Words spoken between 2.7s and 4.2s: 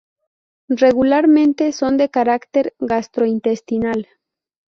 gastrointestinal.